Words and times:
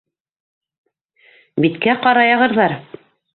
Биткә 1.67 1.95
ҡара 2.07 2.25
яғырҙар. 2.29 2.77